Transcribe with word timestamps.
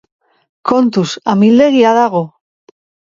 Kontuz! 0.69 1.11
Amildegia 1.33 1.91
dago!!! 1.99 2.23